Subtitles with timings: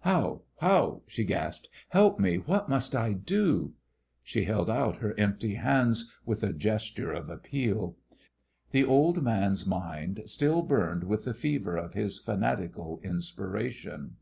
[0.00, 0.42] "How?
[0.56, 1.68] How?" she gasped.
[1.90, 2.38] "Help me!
[2.38, 3.74] What must I do?"
[4.24, 7.96] She held out her empty hands with a gesture of appeal.
[8.72, 14.14] The old man's mind still burned with the fever of his fanatical inspiration.